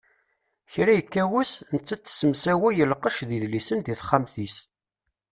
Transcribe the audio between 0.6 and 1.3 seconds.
Kra ikka